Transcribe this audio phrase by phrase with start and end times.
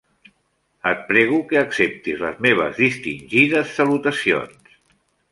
[0.91, 4.73] Et prego que acceptis les meves distingides salutacions.